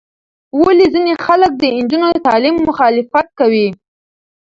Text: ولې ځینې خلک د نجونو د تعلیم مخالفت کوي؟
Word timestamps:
ولې 0.63 0.85
ځینې 0.93 1.13
خلک 1.25 1.51
د 1.57 1.63
نجونو 1.77 2.07
د 2.13 2.17
تعلیم 2.27 2.55
مخالفت 2.69 3.27
کوي؟ 3.39 3.67